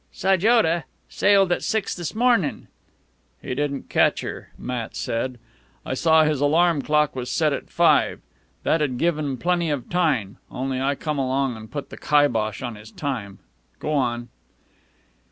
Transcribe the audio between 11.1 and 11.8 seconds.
along an'